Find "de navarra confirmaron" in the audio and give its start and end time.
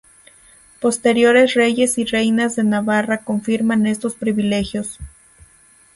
2.55-3.85